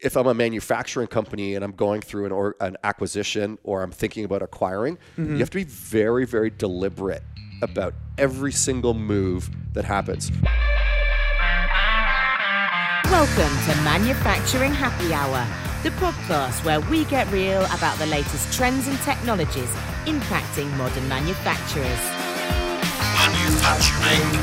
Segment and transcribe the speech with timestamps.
[0.00, 3.90] if I'm a manufacturing company and I'm going through an, or, an acquisition or I'm
[3.90, 5.32] thinking about acquiring, Mm-hmm.
[5.32, 7.22] you have to be very, very deliberate
[7.62, 10.30] about every single move that happens.
[13.10, 15.44] Welcome to Manufacturing Happy Hour,
[15.82, 19.70] the podcast where we get real about the latest trends and technologies
[20.06, 21.84] impacting modern manufacturers.
[23.18, 24.38] Manufacturing.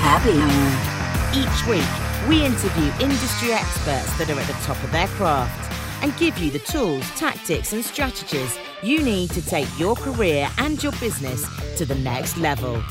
[0.00, 0.90] Happy Hour.
[1.36, 1.84] Each week,
[2.28, 5.70] we interview industry experts that are at the top of their craft
[6.02, 10.82] and give you the tools, tactics, and strategies you need to take your career and
[10.82, 11.44] your business
[11.76, 12.82] to the next level.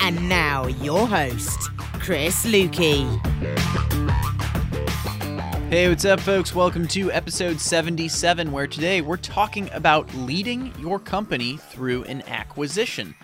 [0.00, 3.06] And now, your host, Chris Luecke.
[5.70, 6.54] Hey, what's up, folks?
[6.54, 13.14] Welcome to episode 77, where today we're talking about leading your company through an acquisition.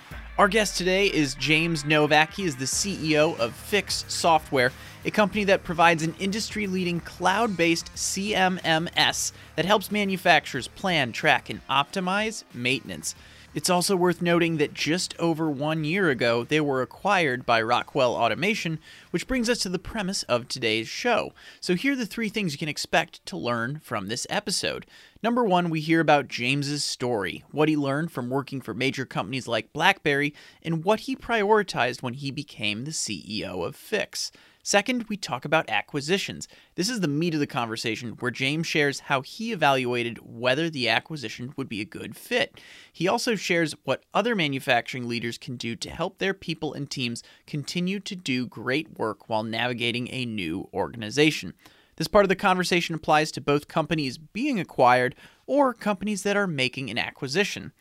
[0.42, 2.34] Our guest today is James Novak.
[2.34, 4.72] He is the CEO of Fiix Software,
[5.04, 11.48] a company that provides an industry leading cloud based CMMS that helps manufacturers plan, track,
[11.48, 13.14] and optimize maintenance.
[13.54, 18.14] It's also worth noting that just over one year ago, they were acquired by Rockwell
[18.14, 18.78] Automation,
[19.10, 21.34] which brings us to the premise of today's show.
[21.60, 24.86] So, here are the three things you can expect to learn from this episode.
[25.22, 29.46] Number one, we hear about James's story, what he learned from working for major companies
[29.46, 34.30] like BlackBerry, and what he prioritized when he became the CEO of Fiix.
[34.64, 36.46] Second, we talk about acquisitions.
[36.76, 40.88] This is the meat of the conversation where James shares how he evaluated whether the
[40.88, 42.60] acquisition would be a good fit.
[42.92, 47.24] He also shares what other manufacturing leaders can do to help their people and teams
[47.44, 51.54] continue to do great work while navigating a new organization.
[51.96, 56.46] This part of the conversation applies to both companies being acquired or companies that are
[56.46, 57.72] making an acquisition.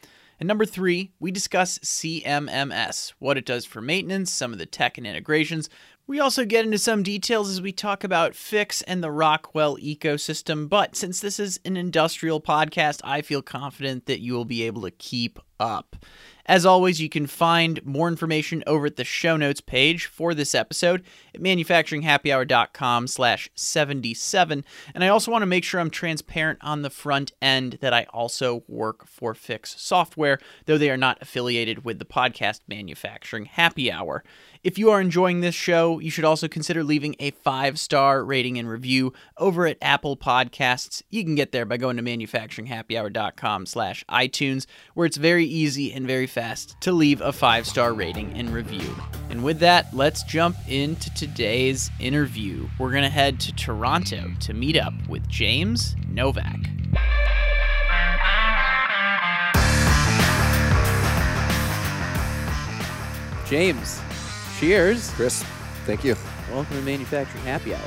[0.41, 4.97] And number three, we discuss CMMS, what it does for maintenance, some of the tech
[4.97, 5.69] and integrations.
[6.07, 10.67] We also get into some details as we talk about Fiix and the Rockwell ecosystem.
[10.67, 14.81] But since this is an industrial podcast, I feel confident that you will be able
[14.81, 15.95] to keep up.
[16.47, 20.55] As always, you can find more information over at the show notes page for this
[20.55, 21.03] episode
[21.33, 24.65] at manufacturinghappyhour.com slash 77.
[24.93, 28.05] And I also want to make sure I'm transparent on the front end that I
[28.11, 33.91] also work for Fiix Software, though they are not affiliated with the podcast Manufacturing Happy
[33.91, 34.23] Hour.
[34.63, 38.59] If you are enjoying this show, you should also consider leaving a five star rating
[38.59, 41.01] and review over at Apple Podcasts.
[41.09, 46.05] You can get there by going to manufacturinghappyhour.com slash iTunes, where it's very easy and
[46.05, 48.95] very fast to leave a five star rating and review.
[49.31, 52.69] And with that, let's jump into today's interview.
[52.77, 56.59] We're going to head to Toronto to meet up with James Novak.
[63.47, 63.99] James,
[64.65, 65.09] cheers.
[65.15, 65.41] Chris,
[65.87, 66.15] thank you.
[66.51, 67.81] Welcome to Manufacturing Happy Hour.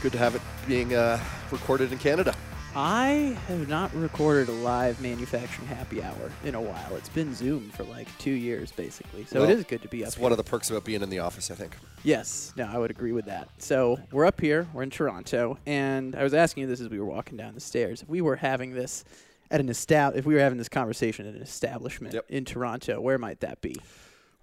[0.00, 1.18] Good to have it being uh,
[1.50, 2.32] recorded in Canada.
[2.76, 6.94] I have not recorded a live manufacturing happy hour in a while.
[6.94, 9.24] It's been Zoom for like two years, basically.
[9.24, 10.22] So Well, it is good to be up It's here.
[10.22, 11.76] one of the perks about being in the office, I think.
[12.04, 13.48] yes, no, I would agree with that.
[13.58, 14.68] So we're up here.
[14.72, 17.60] We're in Toronto, and I was asking you this as we were walking down the
[17.60, 18.02] stairs.
[18.02, 19.04] If we were having this
[19.50, 22.24] at an estab- if we were having this conversation at an establishment Yep.
[22.30, 23.76] in Toronto, where might that be?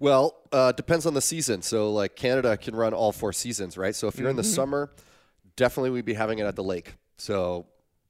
[0.00, 1.62] Well, uh, depends on the season.
[1.62, 3.94] So, like Canada can run all four seasons, right?
[3.94, 4.90] So, if you're in the summer,
[5.56, 6.94] definitely we'd be having it at the lake.
[7.18, 7.66] So,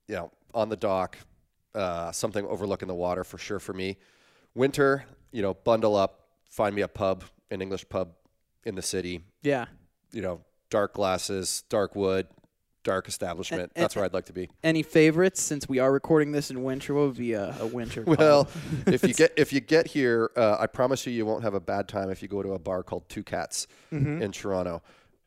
[0.07, 1.19] you know, on the dock,
[1.75, 3.99] uh, something overlooking the water for sure for me.
[4.55, 8.13] Winter, you know, bundle up, find me a pub, an English pub
[8.65, 9.25] in the city.
[9.43, 9.67] Yeah.
[10.13, 10.41] You know,
[10.71, 12.29] dark glasses, dark wood,
[12.83, 13.73] dark establishment.
[13.75, 14.49] And- That's where I'd like to be.
[14.63, 16.95] Any favorites since we are recording this in winter?
[16.95, 18.03] What would be a, a winter?
[18.07, 18.49] Well,
[18.87, 21.61] if you get if you get here, uh, I promise you, you won't have a
[21.61, 24.83] bad time if you go to a bar called Two Cats in Toronto.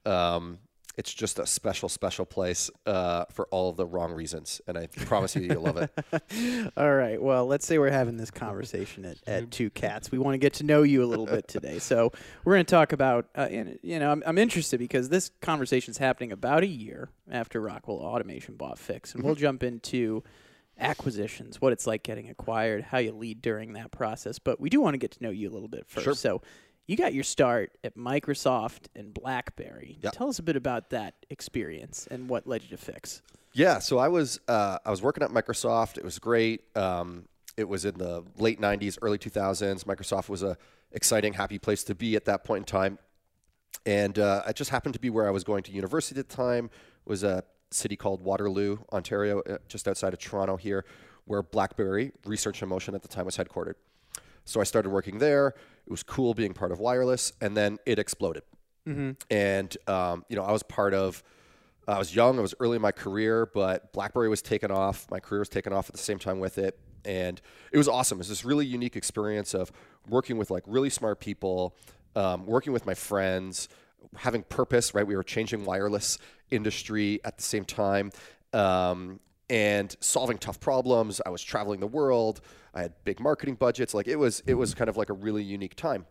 [0.06, 0.60] Um,
[0.96, 4.88] it's just a special, special place uh, for all of the wrong reasons, and I
[4.88, 6.72] promise you, you'll love it.
[6.78, 7.22] All right.
[7.22, 10.12] Well, let's say we're having this conversation at, at Two Cats.
[10.12, 11.80] We want to get to know you a little bit today.
[11.80, 12.12] So
[12.46, 15.92] we're going to talk about, uh, and, you know, I'm, I'm interested because this conversation
[15.92, 19.16] is happening about a year after Rockwell Automation bought Fiix.
[19.16, 20.24] And we'll jump into
[20.80, 24.40] acquisitions, what it's like getting acquired, how you lead during that process.
[24.40, 26.04] But we do want to get to know you a little bit first.
[26.04, 26.16] Sure.
[26.16, 26.42] So
[26.88, 29.98] you got your start at Microsoft and BlackBerry.
[30.02, 30.14] Yep.
[30.14, 33.22] Tell us a bit about that experience and what led you to Fiix.
[33.54, 35.98] Yeah, so I was uh, I was working at Microsoft.
[35.98, 36.62] It was great.
[36.76, 37.26] Um,
[37.56, 39.84] it was in the late '90s, early 2000s.
[39.86, 40.58] Microsoft was a
[40.92, 42.98] exciting, happy place to be at that point in time,
[43.86, 46.36] and uh, it just happened to be where I was going to university at the
[46.36, 46.66] time.
[46.66, 50.84] It was a city called Waterloo, Ontario, uh, just outside of Toronto here,
[51.26, 53.76] where BlackBerry Research In Motion at the time was headquartered.
[54.46, 55.48] So I started working there.
[55.86, 58.44] It was cool being part of wireless, and then it exploded.
[59.30, 61.24] And um, you know, I was part of
[61.88, 62.38] I was young.
[62.38, 65.08] I was early in my career, but BlackBerry was taken off.
[65.12, 67.42] My career was taken off at the same time with it, and
[67.72, 68.18] it was awesome.
[68.18, 69.72] It was this really unique experience of
[70.08, 71.76] working with like really smart people,
[72.16, 73.70] um, working with my friends,
[74.18, 74.94] having purpose.
[74.94, 76.18] Right, we were changing wireless
[76.52, 78.12] industry at the same time.
[78.54, 79.20] Um,
[79.50, 81.22] and solving tough problems.
[81.26, 82.42] I was traveling the world.
[82.74, 83.94] I had big marketing budgets.
[83.94, 86.06] Like it was, it was kind of like a really unique time,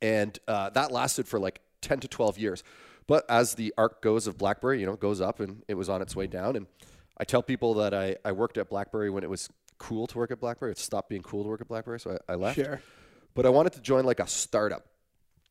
[0.00, 2.62] and uh, that lasted for like ten to twelve years.
[3.06, 5.88] But as the arc goes of BlackBerry, you know, it goes up and it was
[5.88, 6.54] on its way down.
[6.54, 6.66] And
[7.18, 10.30] I tell people that I, I worked at BlackBerry when it was cool to work
[10.30, 10.70] at BlackBerry.
[10.70, 12.54] It stopped being cool to work at BlackBerry, so I, I left.
[12.54, 12.80] Sure.
[13.34, 14.86] But I wanted to join like a startup.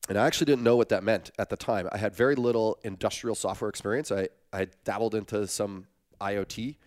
[0.07, 1.89] And I actually didn't know what that meant at the time.
[1.91, 4.11] I had very little industrial software experience.
[4.11, 5.87] I, I dabbled into some
[6.19, 6.77] IoT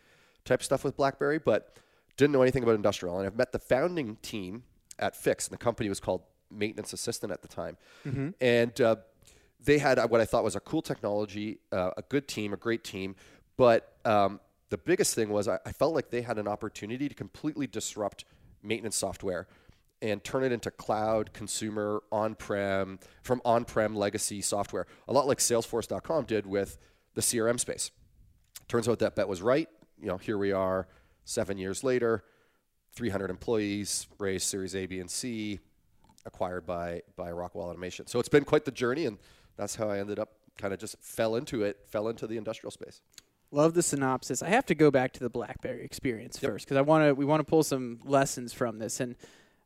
[0.45, 1.77] type stuff with BlackBerry, but
[2.17, 3.19] didn't know anything about industrial.
[3.19, 4.65] And I've met the founding team
[4.99, 7.77] at Fiix, and the company was called Maintenance Assistant at the time.
[8.41, 8.97] And uh,
[9.63, 12.85] they had what I thought was a cool technology, uh, a good team, a great
[12.85, 13.17] team.
[13.57, 14.41] But um,
[14.71, 18.25] the biggest thing was I, I felt like they had an opportunity to completely disrupt
[18.63, 19.47] maintenance software
[20.03, 24.87] and turn it into cloud, consumer, on-prem, from on-prem legacy software.
[25.09, 26.77] A lot like Salesforce.com did with
[27.15, 27.91] the CRM space.
[28.69, 29.69] Turns out that bet was right.
[30.01, 30.89] You know, here we are,
[31.25, 32.25] seven years later,
[32.93, 35.61] 300 employees, raised Series A, B, and C,
[36.27, 38.07] acquired by by Rockwell Automation.
[38.07, 39.19] So it's been quite the journey, and
[39.57, 42.71] that's how I ended up kind of just fell into it, fell into the industrial
[42.71, 43.03] space.
[43.51, 44.43] Love the synopsis.
[44.43, 47.15] I have to go back to the BlackBerry experience first because I want to.
[47.15, 49.01] We want to pull some lessons from this.
[49.01, 49.17] And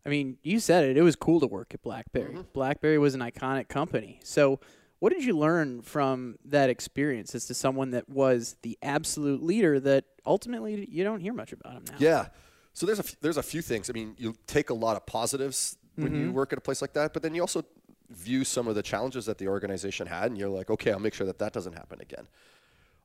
[0.04, 0.96] I mean, you said it.
[0.96, 2.34] It was cool to work at BlackBerry.
[2.34, 2.52] Mm-hmm.
[2.52, 4.20] BlackBerry was an iconic company.
[4.22, 4.60] So,
[5.00, 9.78] what did you learn from that experience as to someone that was the absolute leader
[9.80, 11.96] that ultimately you don't hear much about him now?
[11.98, 12.26] Yeah.
[12.72, 13.90] So there's a f- there's a few things.
[13.90, 16.92] I mean, you take a lot of positives when you work at a place like
[16.92, 17.64] that, but then you also
[18.10, 21.12] view some of the challenges that the organization had, and you're like, okay, I'll make
[21.14, 22.28] sure that that doesn't happen again.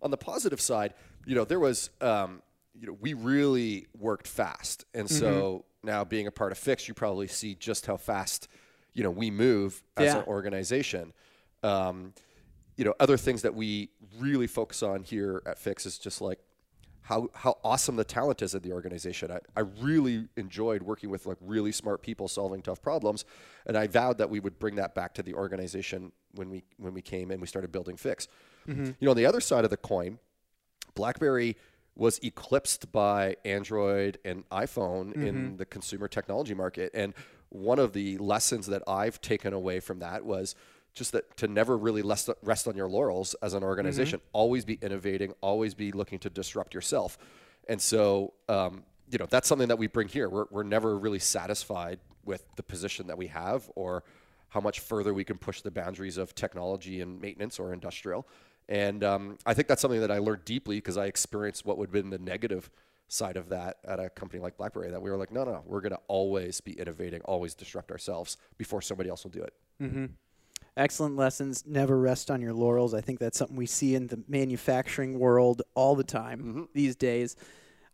[0.01, 0.93] On the positive side,
[1.25, 2.41] you know, there was, um,
[2.79, 6.93] you know, we really worked fast, and so now being a part of Fiix, you
[6.93, 8.47] probably see just how fast,
[8.93, 10.19] you know, we move as Yeah.
[10.19, 11.13] an organization.
[11.63, 12.13] Um,
[12.75, 13.89] you know, other things that we
[14.19, 16.39] really focus on here at Fiix is just like
[17.03, 19.31] how how awesome the talent is at the organization.
[19.31, 23.25] I, I really enjoyed working with like really smart people solving tough problems,
[23.65, 26.93] and I vowed that we would bring that back to the organization when we when
[26.93, 28.27] we came and we started building Fiix.
[28.99, 30.19] You know, on the other side of the coin,
[30.95, 31.57] BlackBerry
[31.95, 36.89] was eclipsed by Android and iPhone in the consumer technology market.
[36.95, 37.13] And
[37.49, 40.55] one of the lessons that I've taken away from that was
[40.93, 44.77] just that to never really rest, rest on your laurels as an organization, always be
[44.81, 47.17] innovating, always be looking to disrupt yourself.
[47.67, 50.29] And so, um, you know, that's something that we bring here.
[50.29, 54.03] We're, we're never really satisfied with the position that we have or
[54.49, 58.27] how much further we can push the boundaries of technology and maintenance or industrial.
[58.69, 61.87] And um, I think that's something that I learned deeply because I experienced what would
[61.87, 62.69] have been the negative
[63.07, 64.91] side of that at a company like BlackBerry.
[64.91, 68.37] That we were like, no, no, we're going to always be innovating, always disrupt ourselves
[68.57, 69.53] before somebody else will do it.
[70.75, 71.63] Excellent lessons.
[71.67, 72.93] Never rest on your laurels.
[72.93, 76.63] I think that's something we see in the manufacturing world all the time Mm-hmm.
[76.73, 77.35] these days.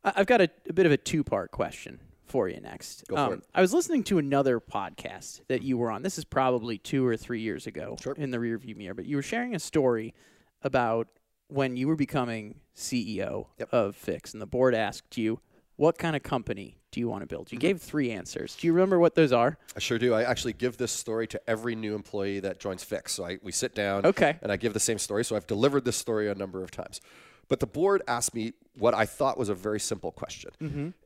[0.03, 3.03] I've got a, a bit of a two part question for you next.
[3.09, 3.43] Um, Go for it.
[3.53, 6.03] I was listening to another podcast that you were on.
[6.03, 8.13] This is probably two or three years ago Sure.
[8.13, 10.13] in the rearview mirror, but you were sharing a story
[10.61, 11.07] about
[11.49, 13.73] when you were becoming CEO Yep.
[13.73, 15.39] of Fiix, and the board asked you,
[15.80, 17.54] What kind of company do you want to build?
[17.54, 17.68] You Mm-hmm.
[17.68, 18.57] gave three answers.
[18.57, 19.57] Do you remember what those are?
[19.78, 20.14] I sure do.
[20.14, 23.12] I actually give this story to every new employee that joins Fiix.
[23.12, 24.38] So I, we sit down Okay.
[24.42, 25.24] and I give the same story.
[25.24, 27.00] So I've delivered this story a number of times.
[27.48, 30.52] But the board asked me what I thought was a very simple question.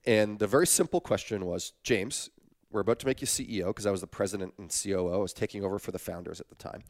[0.08, 2.32] And the very simple question was James,
[2.72, 5.13] we're about to make you CEO because I was the president and COO.
[5.13, 6.82] I was taking over for the founders at the time.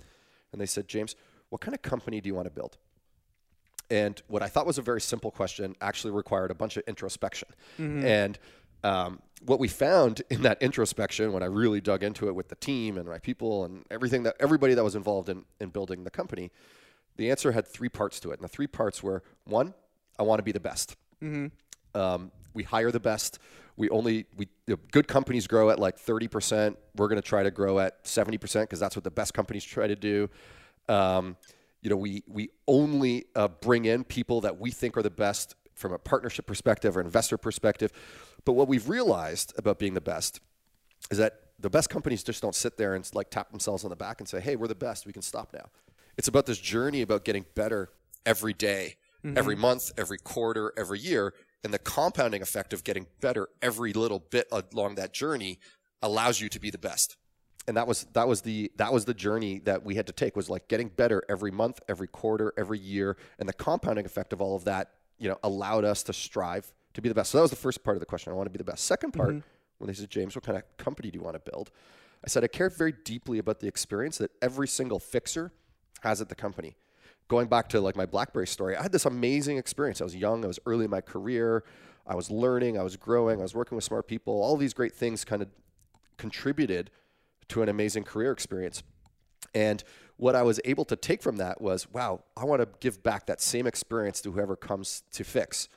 [0.54, 1.18] And they said, James,
[1.50, 2.78] what kind of company do you want to build?
[3.90, 7.50] And what I thought was a very simple question actually required a bunch of introspection.
[8.06, 8.40] And
[8.84, 12.56] um, what we found in that introspection, when I really dug into it with the
[12.56, 16.12] team and my people and everything that everybody that was involved in, in building the
[16.12, 16.52] company,
[17.18, 18.40] the answer had three parts to it.
[18.40, 19.74] And the three parts were one,
[20.18, 20.96] I want to be the best.
[21.96, 23.40] Um, we hire the best.
[23.75, 26.78] We only we you know, good companies grow at like thirty percent.
[26.96, 29.63] We're going to try to grow at seventy percent because that's what the best companies
[29.63, 30.30] try to do.
[30.88, 31.38] Um,
[31.84, 35.56] you know, we we only uh, bring in people that we think are the best
[35.75, 37.92] from a partnership perspective or investor perspective.
[38.46, 40.40] But what we've realized about being the best
[41.12, 43.98] is that the best companies just don't sit there and like tap themselves on the
[43.98, 45.06] back and say, "Hey, we're the best.
[45.06, 45.70] We can stop now."
[46.18, 47.90] It's about this journey about getting better
[48.25, 48.96] every day,
[49.36, 51.34] every month, every quarter, every year,
[51.66, 55.60] and the compounding effect of getting better every little bit along that journey
[56.02, 57.18] allows you to be the best.
[57.67, 60.36] And that was that was the that was the journey that we had to take
[60.36, 64.41] was like getting better every month, every quarter, every year, and the compounding effect of
[64.41, 67.32] all of that, you know, allowed us to strive to be the best.
[67.32, 68.32] So that was the first part of the question.
[68.32, 68.86] I want to be the best.
[68.86, 69.48] Second part, mm-hmm.
[69.77, 71.72] when they said, James, what kind of company do you want to build?
[72.24, 75.51] I said I care very deeply about the experience that every single fixer
[76.01, 76.75] has at the company.
[77.27, 80.01] Going back to like my BlackBerry story, I had this amazing experience.
[80.01, 81.63] I was young, I was early in my career,
[82.05, 84.34] I was learning, I was growing, I was working with smart people.
[84.34, 85.48] All these great things kind of
[86.17, 86.91] contributed
[87.50, 88.83] to an amazing career experience.
[89.53, 89.83] And
[90.17, 93.25] what I was able to take from that was, wow, I want to give back
[93.27, 95.67] that same experience to whoever comes to Fiix.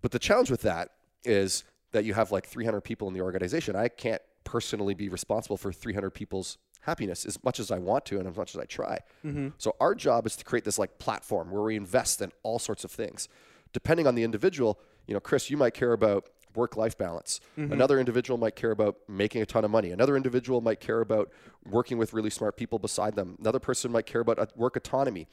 [0.00, 0.90] But the challenge with that
[1.24, 3.74] is that you have like 300 people in the organization.
[3.74, 8.18] I can't personally be responsible for 300 people's happiness as much as I want to
[8.18, 8.98] and as much as I try.
[9.24, 9.48] Mm-hmm.
[9.58, 12.84] So our job is to create this like platform where we invest in all sorts
[12.84, 13.28] of things.
[13.72, 16.28] Depending on the individual, you know, Chris, you might care about
[16.58, 17.40] work-life balance.
[17.56, 17.72] Mm-hmm.
[17.72, 19.90] Another individual might care about making a ton of money.
[19.92, 21.30] Another individual might care about
[21.64, 23.36] working with really smart people beside them.
[23.40, 25.28] Another person might care about work autonomy.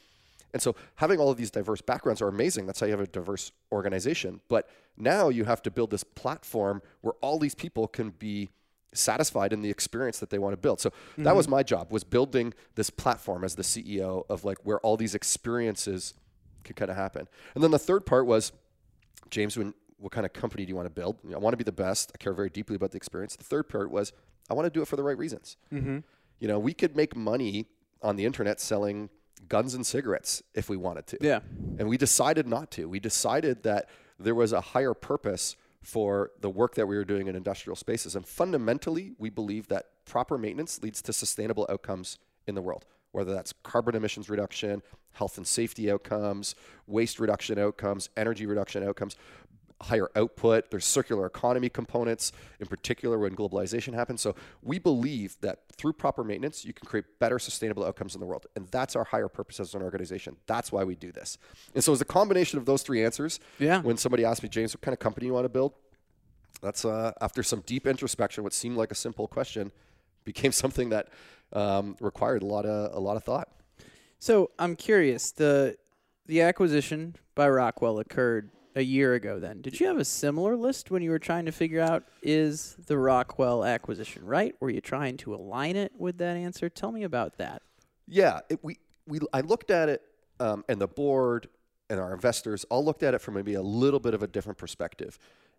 [0.52, 2.66] And so having all of these diverse backgrounds are amazing.
[2.66, 4.40] That's how you have a diverse organization.
[4.48, 8.50] But now you have to build this platform where all these people can be
[8.94, 10.80] satisfied in the experience that they want to build.
[10.80, 11.56] So that was mm-hmm.
[11.56, 16.14] my job was building this platform as the CEO of like where all these experiences
[16.64, 17.28] could kind of happen.
[17.54, 18.52] And then the third part was
[19.30, 21.16] James, when, what kind of company do you want to build?
[21.24, 22.12] You know, I want to be the best.
[22.14, 23.36] I care very deeply about the experience.
[23.36, 24.12] The third part was
[24.50, 25.56] I want to do it for the right reasons.
[25.72, 25.98] Mm-hmm.
[26.38, 27.66] You know, we could make money
[28.02, 29.08] on the internet selling
[29.48, 31.18] guns and cigarettes if we wanted to.
[31.20, 31.40] Yeah.
[31.78, 32.88] And we decided not to.
[32.88, 33.88] We decided that
[34.18, 38.16] there was a higher purpose for the work that we were doing in industrial spaces.
[38.16, 43.32] And fundamentally, we believe that proper maintenance leads to sustainable outcomes in the world, whether
[43.32, 46.54] that's carbon emissions reduction, health and safety outcomes,
[46.86, 49.16] waste reduction outcomes, energy reduction outcomes,
[49.82, 50.70] higher output.
[50.70, 54.22] There's circular economy components, in particular when globalization happens.
[54.22, 58.26] So we believe that through proper maintenance, you can create better sustainable outcomes in the
[58.26, 58.46] world.
[58.56, 60.36] And that's our higher purpose as an organization.
[60.46, 61.38] That's why we do this.
[61.74, 63.38] And so it's a combination of those three answers.
[63.58, 63.80] Yeah.
[63.82, 65.74] When somebody asked me, James, what kind of company you want to build?
[66.62, 69.72] That's uh, after some deep introspection, what seemed like a simple question
[70.24, 71.08] became something that
[71.52, 73.48] um, required a lot of a lot of thought.
[74.18, 75.30] So I'm curious.
[75.30, 75.76] The
[76.26, 79.40] the acquisition by Rockwell occurred a year ago.
[79.40, 82.76] Then did you have a similar list when you were trying to figure out is
[82.86, 84.54] the Rockwell acquisition right?
[84.60, 86.68] Were you trying to align it with that answer?
[86.68, 87.62] Tell me about that.
[88.06, 88.78] Yeah, it, we
[89.08, 90.02] we I looked at it,
[90.38, 91.48] um, and the board
[91.88, 94.58] and our investors all looked at it from maybe a little bit of a different
[94.58, 95.18] perspective,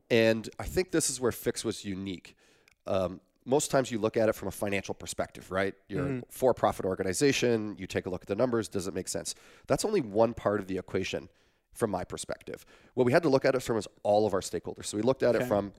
[0.10, 2.38] and I think this is where Fiix was unique.
[2.86, 5.74] Um, most times you look at it from a financial perspective, right?
[5.88, 7.78] You're a for-profit organization.
[7.80, 8.68] You take a look at the numbers.
[8.68, 9.36] Does it make sense?
[9.68, 11.30] That's only one part of the equation,
[11.78, 12.66] from my perspective.
[12.96, 14.86] What we had to look at it from is all of our stakeholders.
[14.86, 15.72] So we looked at it from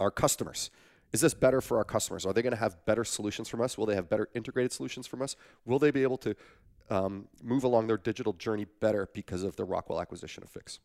[0.00, 0.70] our customers.
[1.12, 2.26] Is this better for our customers?
[2.26, 3.78] Are they going to have better solutions from us?
[3.78, 5.36] Will they have better integrated solutions from us?
[5.64, 6.34] Will they be able to
[6.90, 10.78] um, move along their digital journey better because of the Rockwell acquisition of Fiix?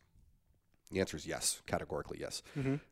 [0.92, 2.42] The answer is yes, categorically yes.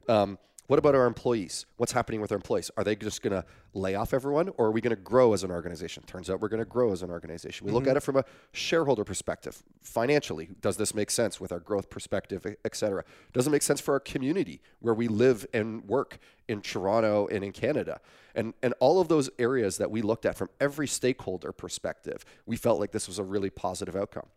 [0.09, 0.39] Um,
[0.73, 1.67] what about our employees?
[1.77, 2.71] What's happening with our employees?
[2.79, 5.45] Are they just going to lay off everyone or are we going to grow as
[5.45, 6.03] an organization?
[6.07, 7.67] Turns out we're going to grow as an organization.
[7.67, 9.63] We look at it from a shareholder perspective.
[9.83, 13.05] Financially, does this make sense with our growth perspective, et cetera?
[13.35, 16.17] Does it make sense for our community where we live and work
[16.49, 18.01] in Toronto and in Canada?
[18.35, 22.57] And, and all of those areas that we looked at from every stakeholder perspective, we
[22.57, 24.29] felt like this was a really positive outcome.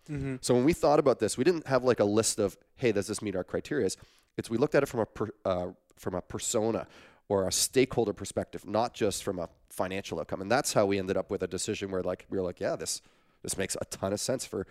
[0.41, 3.07] So when we thought about this, we didn't have like a list of, hey, does
[3.07, 3.89] this meet our criteria?
[4.37, 6.87] It's we looked at it from a per, uh, from a persona
[7.27, 10.41] or a stakeholder perspective, not just from a financial outcome.
[10.41, 12.75] And that's how we ended up with a decision where like we were like, yeah,
[12.75, 13.01] this
[13.41, 14.65] this makes a ton of sense for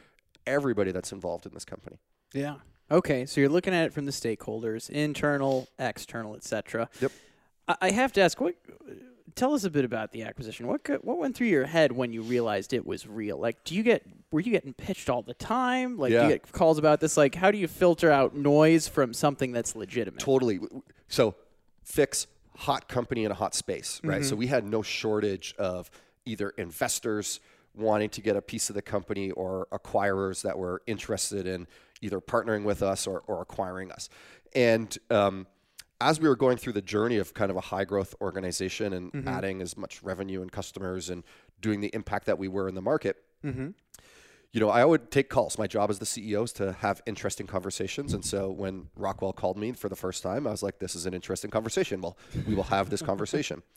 [0.47, 1.99] everybody that's involved in this company.
[2.33, 2.57] Yeah.
[2.91, 6.89] Okay, so you're looking at it from the stakeholders, internal, external, etc.
[7.01, 7.13] Yep.
[7.67, 8.57] I, I have to ask, what?
[9.35, 10.67] Tell us a bit about the acquisition.
[10.67, 13.39] What go- what went through your head when you realized it was real?
[13.39, 15.97] Like, do you get were you getting pitched all the time?
[15.97, 17.17] Like, do you get calls about this?
[17.17, 20.21] Like, how do you filter out noise from something that's legitimate?
[20.21, 20.61] Totally.
[21.09, 21.35] So,
[21.87, 24.21] Fiix, hot company in a hot space, right?
[24.21, 24.29] Mm-hmm.
[24.29, 25.91] So, we had no shortage of
[26.25, 27.41] either investors
[27.77, 31.67] wanting to get a piece of the company or acquirers that were interested in
[32.01, 34.09] either partnering with us or, or acquiring us.
[34.55, 35.47] And um,
[36.01, 39.13] as we were going through the journey of kind of a high growth organization and
[39.13, 39.29] mm-hmm.
[39.29, 41.25] adding as much revenue and customers and
[41.61, 43.71] doing the impact that we were in the market, mm-hmm.
[44.55, 45.59] You know, I would take calls.
[45.59, 48.15] My job as the CEO is to have interesting conversations.
[48.15, 51.07] And so when Rockwell called me for the first time, I was like, this is
[51.07, 52.01] an interesting conversation.
[52.01, 53.63] Well, we will have this conversation.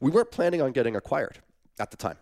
[0.00, 1.40] We weren't planning on getting acquired
[1.80, 2.18] at the time.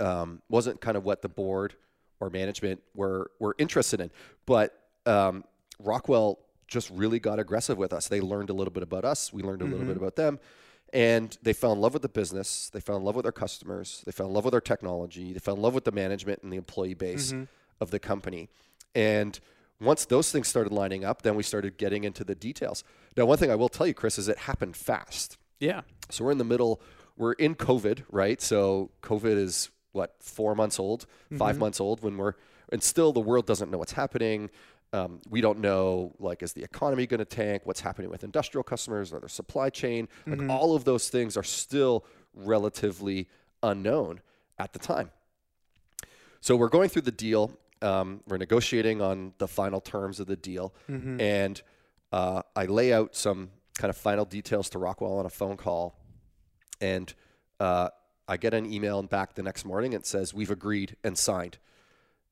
[0.00, 1.76] Um, wasn't kind of what the board
[2.18, 4.10] or management were, were interested in.
[4.46, 5.44] But um,
[5.78, 8.08] Rockwell just really got aggressive with us.
[8.08, 9.32] They learned a little bit about us.
[9.32, 10.40] We learned a little bit about them.
[10.92, 12.70] And they fell in love with the business.
[12.72, 14.02] They fell in love with their customers.
[14.06, 15.32] They fell in love with their technology.
[15.32, 17.44] They fell in love with the management and the employee base mm-hmm.
[17.80, 18.48] of the company.
[18.94, 19.38] And
[19.80, 22.84] once those things started lining up, then we started getting into the details.
[23.16, 25.36] Now, one thing I will tell you, Chris, is it happened fast.
[25.60, 25.82] Yeah.
[26.10, 26.80] So we're in the middle.
[27.16, 28.40] We're in COVID, right?
[28.40, 31.60] So COVID is what four months old, 5 mm-hmm.
[31.60, 32.34] months old when we're,
[32.70, 34.50] and still the world doesn't know what's happening.
[34.92, 37.62] Um, we don't know like is the economy going to tank?
[37.64, 40.08] What's happening with industrial customers or their supply chain?
[40.26, 43.28] Like all of those things are still relatively
[43.62, 44.20] unknown
[44.58, 45.10] at the time.
[46.40, 47.52] So we're going through the deal.
[47.82, 50.72] Um, we're negotiating on the final terms of the deal,
[51.20, 51.60] and
[52.12, 55.96] uh, I lay out some kind of final details to Rockwell on a phone call,
[56.80, 57.12] and
[57.60, 57.90] uh,
[58.26, 59.92] I get an email back the next morning.
[59.92, 61.58] It says we've agreed and signed,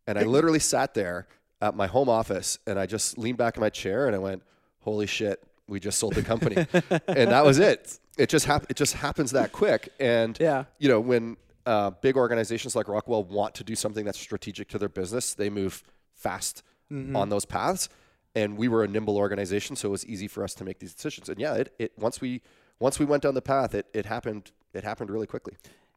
[0.06, 1.26] and I literally sat there
[1.60, 4.42] at my home office and I just leaned back in my chair and I went,
[4.80, 6.56] "Holy shit, we just sold the company,"
[7.08, 7.98] and that was it.
[8.18, 10.64] It just hap- It just happens that quick, and Yeah.
[10.78, 11.36] you know when
[11.66, 15.50] uh, big organizations like Rockwell want to do something that's strategic to their business, they
[15.50, 15.82] move
[16.14, 17.88] fast on those paths.
[18.36, 20.94] And we were a nimble organization, so it was easy for us to make these
[20.94, 21.28] decisions.
[21.28, 22.42] And yeah, it, it once we
[22.78, 25.54] once we went down the path, it, it happened it happened really quickly.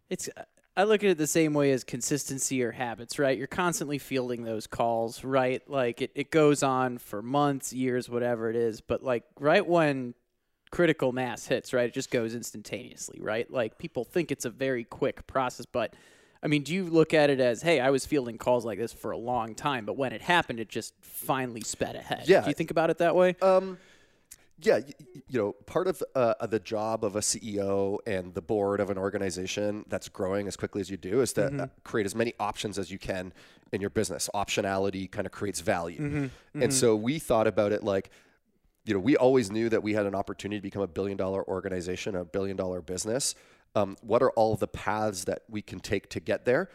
[0.09, 0.27] It's
[0.79, 3.37] I look at it the same way as consistency or habits, right?
[3.37, 5.61] You're constantly fielding those calls, right?
[5.69, 10.13] Like it, it goes on for months, years, whatever it is, but like right when
[10.71, 13.51] critical mass hits, right, it just goes instantaneously, right?
[13.51, 15.93] Like people think it's a very quick process, but
[16.41, 18.93] I mean, do you look at it as, hey, I was fielding calls like this
[18.93, 22.23] for a long time, but when it happened, it just finally sped ahead?
[22.25, 22.39] Yeah.
[22.39, 23.35] Do you think about it that way?
[23.41, 23.79] Um,
[24.61, 28.41] yeah, y- y- you know, part of uh, the job of a CEO and the
[28.41, 32.05] board of an organization that's growing as quickly as you do is to uh, create
[32.05, 33.31] as many options as you can
[33.71, 34.29] in your business.
[34.33, 38.09] Optionality kind of creates value, and so we thought about it like,
[38.85, 41.47] you know, we always knew that we had an opportunity to become a billion dollar
[41.47, 43.35] organization, a billion dollar business.
[43.75, 46.69] Um, what are all the paths that we can take to get there?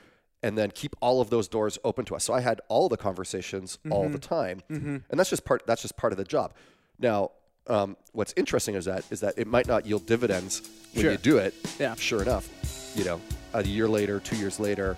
[0.45, 2.23] And then keep all of those doors open to us.
[2.25, 5.63] So I had all the conversations all the time, and that's just part.
[5.67, 6.53] That's just part of the job.
[6.99, 7.31] Now,
[7.67, 11.13] um, what's interesting is that is that it might not yield dividends when Sure.
[11.13, 11.55] you do it.
[11.79, 11.95] Yeah.
[11.97, 12.49] Sure enough,
[12.95, 13.21] you know,
[13.55, 14.95] a year later, two years later,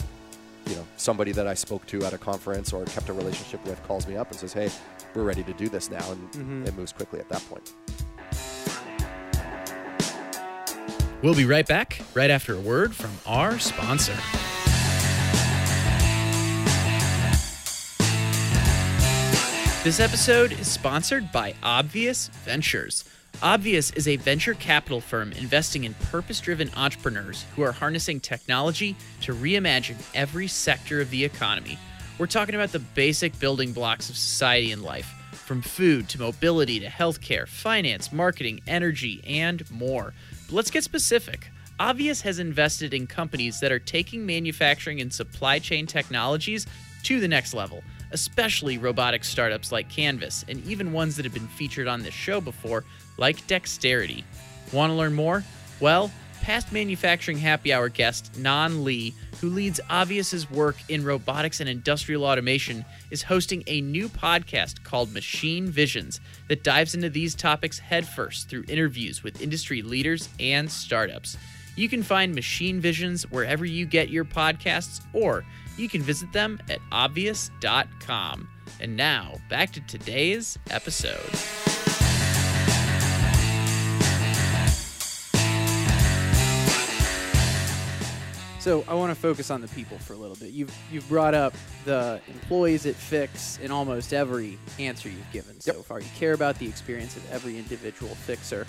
[0.66, 3.81] you know, somebody that I spoke to at a conference or kept a relationship with
[3.87, 4.70] calls me up and says, "Hey,
[5.14, 7.72] we're ready to do this now," and it moves quickly at that point.
[11.22, 14.14] We'll be right back, right after a word from our sponsor.
[19.87, 23.05] This episode is sponsored by Obvious Ventures.
[23.40, 28.96] Obvious is a venture capital firm investing in purpose driven entrepreneurs who are harnessing technology
[29.20, 31.79] to reimagine every sector of the economy.
[32.18, 36.81] We're talking about the basic building blocks of society and life, from food to mobility
[36.81, 40.14] to healthcare, finance, marketing, energy, and more.
[40.46, 41.46] But let's get specific.
[41.79, 46.66] Obvious has invested in companies that are taking manufacturing and supply chain technologies
[47.05, 51.49] to the next level, especially robotic startups like Canvas, and even ones that have been
[51.49, 52.85] featured on this show before,
[53.19, 54.25] like Dexterity.
[54.73, 55.45] Want to learn more?
[55.81, 56.11] Well,
[56.42, 62.25] past manufacturing happy hour guest Nan Li, who leads Obvious's work in robotics and industrial
[62.25, 68.49] automation, is hosting a new podcast called Machine Visions that dives into these topics headfirst
[68.49, 71.37] through interviews with industry leaders and startups.
[71.75, 75.45] You can find Machine Visions wherever you get your podcasts, or
[75.77, 78.49] you can visit them at obvious.com.
[78.81, 81.31] And now, back to today's episode.
[88.67, 90.51] So I want to focus on the people for a little bit.
[90.51, 95.75] You've you've brought up the employees at Fix in almost every answer you've given so
[95.75, 96.01] far.
[96.01, 98.67] You care about the experience of every individual fixer.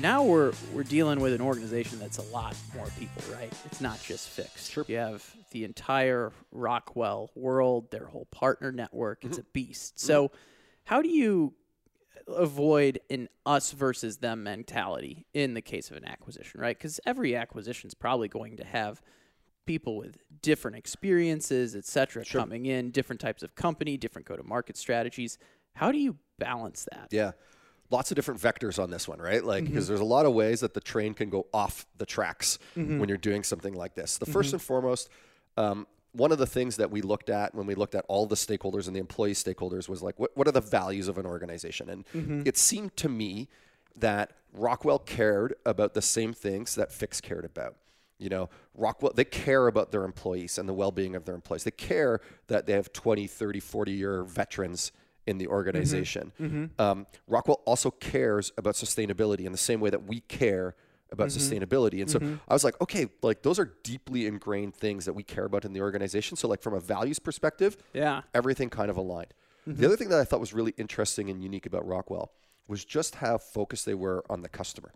[0.00, 3.52] Now we're we're dealing with an organization that's a lot more people, right?
[3.64, 4.70] It's not just fixed.
[4.70, 4.84] Sure.
[4.86, 9.24] You have the entire Rockwell world, their whole partner network.
[9.24, 9.40] It's mm-hmm.
[9.40, 9.96] a beast.
[9.96, 10.06] Mm-hmm.
[10.06, 10.30] So
[10.84, 11.54] how do you
[12.28, 16.76] avoid an us versus them mentality in the case of an acquisition, right?
[16.76, 19.02] Because every acquisition is probably going to have
[19.66, 24.42] people with different experiences, et cetera, coming in, different types of company, different go to
[24.42, 25.38] market strategies.
[25.74, 27.08] How do you balance that?
[27.10, 27.32] Yeah.
[27.90, 29.42] Lots of different vectors on this one, right?
[29.42, 29.92] Like, because mm-hmm.
[29.92, 32.98] there's a lot of ways that the train can go off the tracks mm-hmm.
[32.98, 34.18] when you're doing something like this.
[34.18, 34.54] The 1st mm-hmm.
[34.56, 35.08] and foremost,
[35.56, 38.34] um, one of the things that we looked at when we looked at all the
[38.34, 41.88] stakeholders and the employee stakeholders was like, what, what are the values of an organization?
[41.88, 42.04] And
[42.46, 43.48] it seemed to me
[43.96, 47.76] that Rockwell cared about the same things that Fiix cared about.
[48.18, 51.64] You know, Rockwell, they care about their employees and the well being of their employees.
[51.64, 54.92] They care that they have 20, 30, 40 year veterans
[55.28, 55.52] in the mm-hmm.
[55.52, 56.32] organization.
[56.40, 56.80] Mm-hmm.
[56.80, 60.74] Um, Rockwell also cares about sustainability in the same way that we care
[61.12, 61.38] about mm-hmm.
[61.38, 62.00] sustainability.
[62.00, 65.44] And so I was like, okay, like those are deeply ingrained things that we care
[65.44, 66.36] about in the organization.
[66.36, 68.22] So like from a values perspective, Yeah.
[68.34, 69.32] everything kind of aligned.
[69.66, 72.32] The other thing that I thought was really interesting and unique about Rockwell
[72.68, 74.92] was just how focused they were on the customer.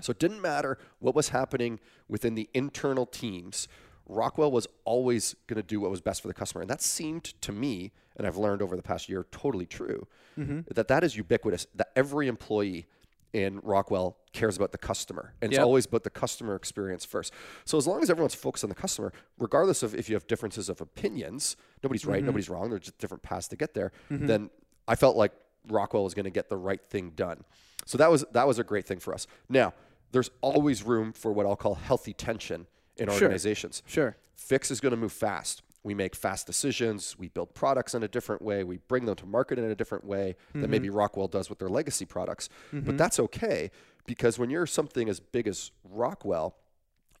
[0.00, 1.78] So it didn't matter what was happening
[2.08, 3.68] within the internal teams.
[4.08, 7.24] Rockwell was always going to do what was best for the customer, and that seemed
[7.42, 10.06] to me, and I've learned over the past year, totally true.
[10.38, 10.60] Mm-hmm.
[10.74, 11.66] That that is ubiquitous.
[11.74, 12.86] That every employee
[13.34, 17.32] in Rockwell cares about the customer, and it's always about the customer experience first.
[17.66, 20.68] So as long as everyone's focused on the customer, regardless of if you have differences
[20.68, 22.26] of opinions, nobody's right, mm-hmm.
[22.26, 22.70] nobody's wrong.
[22.70, 23.92] There's just different paths to get there.
[24.10, 24.26] Mm-hmm.
[24.26, 24.50] Then
[24.86, 25.32] I felt like
[25.68, 27.44] Rockwell was going to get the right thing done.
[27.84, 29.26] So that was that was a great thing for us.
[29.48, 29.74] Now
[30.12, 32.66] there's always room for what I'll call healthy tension
[32.98, 33.82] in organizations.
[33.86, 34.16] Sure.
[34.38, 35.62] Fiix is going to move fast.
[35.82, 37.16] We make fast decisions.
[37.18, 38.64] We build products in a different way.
[38.64, 40.70] We bring them to market in a different way than mm-hmm.
[40.70, 42.48] maybe Rockwell does with their legacy products.
[42.72, 42.96] But mm-hmm.
[42.96, 43.70] that's okay
[44.06, 46.56] because when you're something as big as Rockwell,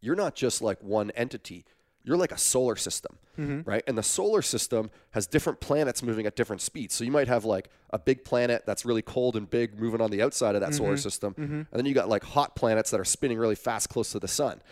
[0.00, 1.64] you're not just like one entity.
[2.08, 3.68] You're like a solar system, mm-hmm.
[3.68, 3.82] right?
[3.86, 6.94] And the solar system has different planets moving at different speeds.
[6.94, 10.10] So you might have like a big planet that's really cold and big moving on
[10.10, 11.00] the outside of that solar mm-hmm.
[11.00, 11.34] system.
[11.34, 11.54] Mm-hmm.
[11.54, 14.26] And then you got like hot planets that are spinning really fast close to the
[14.26, 14.62] sun.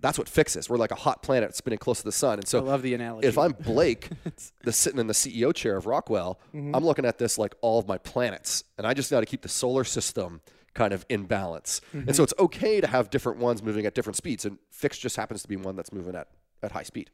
[0.00, 0.70] That's what Fiix is.
[0.70, 2.38] We're like a hot planet spinning close to the sun.
[2.38, 3.28] And so I love the analogy.
[3.28, 4.08] if I'm Blake,
[4.64, 6.40] the sitting in the CEO chair of Rockwell,
[6.74, 9.42] I'm looking at this like all of my planets, and I just got to keep
[9.42, 10.40] the solar system
[10.74, 11.80] kind of in balance.
[11.92, 15.16] And so it's okay to have different ones moving at different speeds, and Fiix just
[15.16, 16.28] happens to be one that's moving at
[16.62, 17.10] at high speed.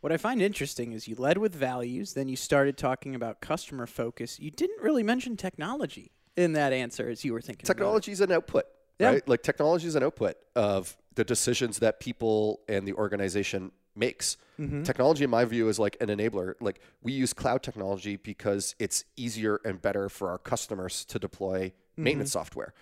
[0.00, 3.86] What I find interesting is you led with values, then you started talking about customer
[3.86, 4.38] focus.
[4.38, 7.66] You didn't really mention technology in that answer as you were thinking.
[7.66, 8.66] Technology is an output,
[8.98, 9.08] Yeah.
[9.12, 9.28] right?
[9.28, 14.36] Like technology is an output of the decisions that people and the organization makes.
[14.60, 14.82] Mm-hmm.
[14.82, 16.54] Technology, in my view, is like an enabler.
[16.60, 21.72] Like we use cloud technology because it's easier and better for our customers to deploy
[21.96, 22.04] Mm-hmm.
[22.04, 22.74] maintenance software.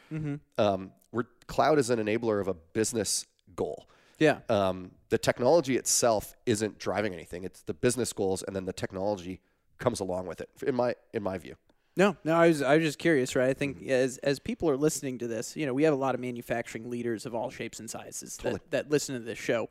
[0.58, 3.88] Um, we're, cloud is an enabler of a business goal.
[4.18, 4.40] Yeah.
[4.48, 7.44] Um, the technology itself isn't driving anything.
[7.44, 9.40] It's the business goals, and then the technology
[9.78, 10.48] comes along with it.
[10.66, 11.56] In my in my view.
[11.96, 13.48] No, no, I was I was just curious, right?
[13.48, 16.14] I think as as people are listening to this, you know, we have a lot
[16.14, 19.68] of manufacturing leaders of all shapes and sizes that, that listen to this show.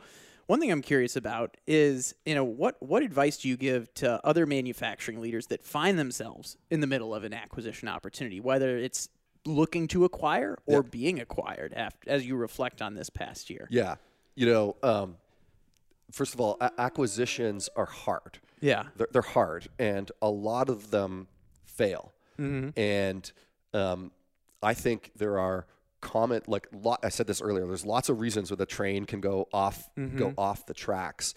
[0.47, 4.25] One thing I'm curious about is, you know, what what advice do you give to
[4.25, 9.09] other manufacturing leaders that find themselves in the middle of an acquisition opportunity, whether it's
[9.45, 13.67] looking to acquire or being acquired after as you reflect on this past year?
[13.69, 13.95] Yeah.
[14.35, 15.17] You know, um,
[16.11, 18.39] first of all, a- acquisitions are hard.
[18.61, 18.83] Yeah.
[18.95, 21.27] They're, they're hard, and a lot of them
[21.65, 22.11] fail.
[22.75, 23.31] And
[23.73, 24.11] um,
[24.61, 25.65] I think there are
[26.01, 27.65] common, like lot, I said this earlier.
[27.67, 31.33] There's lots of reasons where the train can go off, go off the tracks.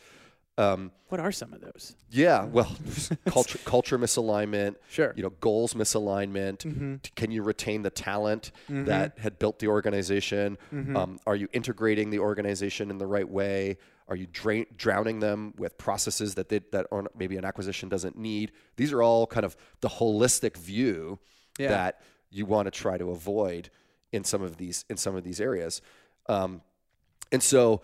[0.59, 1.95] Um, What are some of those?
[2.11, 2.75] yeah, well,
[3.27, 4.77] culture culture misalignment.
[4.89, 5.13] Sure.
[5.17, 7.03] You know, goals misalignment.
[7.03, 10.57] T- Can you retain the talent that had built the organization?
[10.73, 13.77] Um, are you integrating the organization in the right way?
[14.09, 18.53] Are you dra- drowning them with processes that they, that maybe an acquisition doesn't need?
[18.77, 21.19] These are all kind of the holistic view
[21.59, 21.69] Yeah.
[21.69, 23.69] that you want to try to avoid
[24.13, 25.83] in some of these in some of these areas.
[26.29, 26.63] Um,
[27.33, 27.83] and so,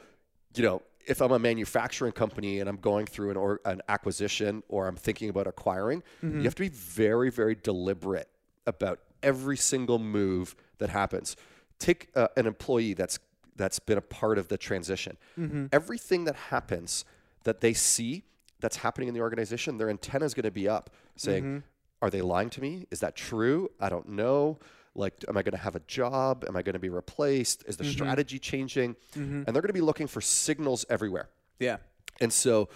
[0.54, 4.62] you know, if I'm a manufacturing company and I'm going through an, or, an acquisition
[4.68, 6.44] or I'm thinking about acquiring, you mm-hmm.
[6.44, 8.28] have to be very, very deliberate
[8.66, 11.36] about every single move that happens.
[11.78, 13.18] Take uh, an employee that's
[13.54, 15.16] that's been a part of the transition.
[15.38, 15.66] Mm-hmm.
[15.72, 17.04] Everything that happens
[17.44, 18.24] that they see
[18.60, 21.58] that's happening in the organization, their antenna is going to be up, saying, mm-hmm.
[22.00, 22.86] "Are they lying to me?
[22.90, 23.70] Is that true?
[23.80, 24.58] I don't know."
[24.94, 26.44] Like, am I going to have a job?
[26.46, 27.64] Am I going to be replaced?
[27.66, 27.92] Is the mm-hmm.
[27.92, 28.94] strategy changing?
[29.16, 29.44] Mm-hmm.
[29.46, 31.28] And they're going to be looking for signals everywhere.
[31.58, 31.78] Yeah.
[32.20, 32.68] And so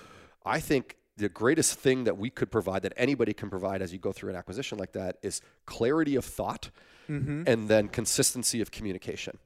[0.45, 3.99] I think the greatest thing that we could provide, that anybody can provide as you
[3.99, 6.71] go through an acquisition like that, is clarity of thought
[7.09, 7.43] mm-hmm.
[7.47, 9.39] and then consistency of communication.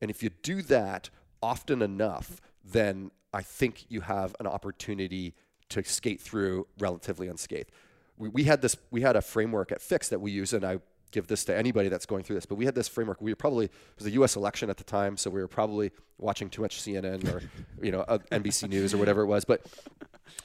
[0.00, 1.10] And if you do that
[1.42, 5.34] often enough, then I think you have an opportunity
[5.70, 7.70] to skate through relatively unscathed.
[8.16, 10.78] We, we had this, we had a framework at Fiix that we use, and I
[11.14, 12.44] give this to anybody that's going through this.
[12.44, 13.22] But we had this framework.
[13.22, 14.34] We were probably it was the U.S.
[14.36, 17.42] election at the time, so we were probably watching too much CNN or
[17.82, 19.44] you know uh, NBC News or whatever it was.
[19.44, 19.64] But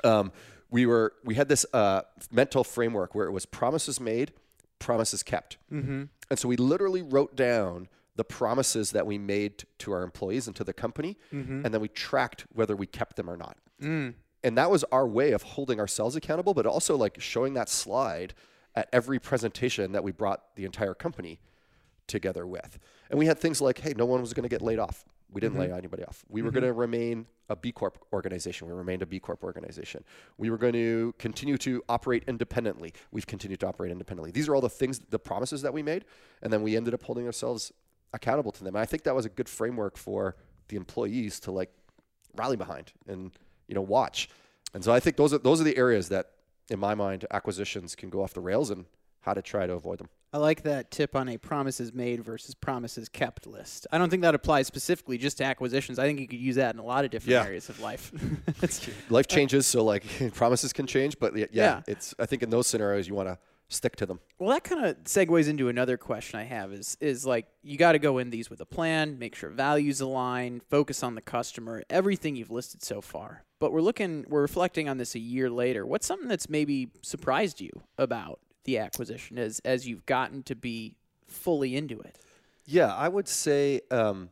[0.04, 0.32] um,
[0.70, 4.32] we were we had this uh, mental framework where it was promises made,
[4.78, 6.04] promises kept, mm-hmm.
[6.30, 10.56] and so we literally wrote down the promises that we made to our employees and
[10.56, 11.18] to the company,
[11.66, 13.58] and then we tracked whether we kept them or not.
[14.44, 18.34] And that was our way of holding ourselves accountable, but also like showing that slide
[18.80, 21.42] at every presentation that we brought the entire company
[22.08, 22.80] together with.
[23.10, 25.04] And we had things like, hey, no one was going to get laid off.
[25.32, 25.74] We didn't mm-hmm.
[25.74, 26.24] lay anybody off.
[26.30, 26.60] We were mm-hmm.
[26.62, 28.68] going to remain a B Corp organization.
[28.68, 30.06] We remained a B Corp organization.
[30.38, 32.94] We were going to continue to operate independently.
[33.12, 34.32] We've continued to operate independently.
[34.32, 36.06] These are all the things, the promises that we made.
[36.42, 37.74] And then we ended up holding ourselves
[38.14, 38.76] accountable to them.
[38.76, 40.38] And I think that was a good framework for
[40.70, 41.70] the employees to like
[42.36, 43.32] rally behind and
[43.68, 44.30] you know watch.
[44.74, 46.32] And so I think those are those are the areas that,
[46.70, 48.86] in my mind, acquisitions can go off the rails and
[49.22, 50.10] how to try to avoid them.
[50.32, 53.88] I like that tip on a promises made versus promises kept list.
[53.92, 55.98] I don't think that applies specifically just to acquisitions.
[56.00, 57.44] I think you could use that in a lot of different Yeah.
[57.46, 58.12] areas of life.
[58.64, 60.04] It's- Life changes, so like
[60.34, 61.82] promises can change, but yeah, Yeah.
[61.88, 63.38] it's I think in those scenarios you want to
[63.72, 64.20] stick to them.
[64.40, 67.92] well, that kind of segues into another question I have is is like you got
[67.94, 71.84] to go in these with a plan, make sure values align, focus on the customer,
[71.90, 73.44] everything you've listed so far.
[73.60, 75.86] But we're looking, we're reflecting on this a year later.
[75.86, 80.96] What's something that's maybe surprised you about the acquisition as as you've gotten to be
[81.28, 82.18] fully into it?
[82.66, 84.30] Yeah, I would say um,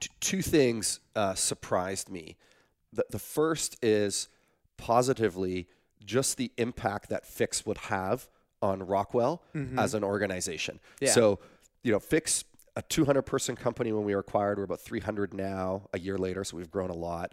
[0.00, 2.36] t- two things uh, surprised me.
[2.92, 4.28] The, the first is
[4.76, 5.68] positively
[6.04, 8.28] just the impact that Fiix would have
[8.62, 9.42] on Rockwell
[9.76, 10.80] as an organization.
[11.00, 11.10] Yeah.
[11.10, 11.40] So,
[11.82, 12.44] you know, Fiix,
[12.76, 16.44] a 200 person company when we were acquired, we're about 300 now a year later,
[16.44, 17.32] so we've grown a lot.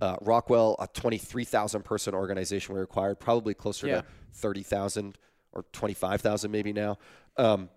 [0.00, 4.00] Uh, Rockwell, a 23,000 person organization we were acquired, probably closer Yeah.
[4.00, 5.16] to 30,000
[5.52, 6.98] or 25,000 maybe now.
[7.36, 7.70] Um,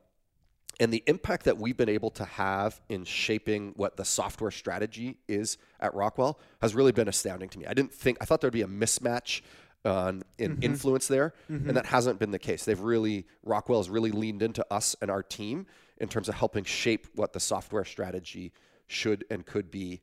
[0.80, 5.18] and the impact that we've been able to have in shaping what the software strategy
[5.28, 7.68] is at Rockwell has really been astounding to me.
[7.68, 9.42] I didn't think I thought there'd be a mismatch
[9.86, 12.66] on in influence there, and that hasn't been the case.
[12.66, 15.68] They've really Rockwell has really leaned into us and our team
[16.04, 18.52] in terms of helping shape what the software strategy
[18.88, 20.02] should and could be